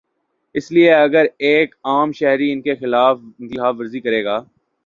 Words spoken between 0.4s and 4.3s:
اس لیے اگر ایک عام شہری ان کی خلاف ورزی کرے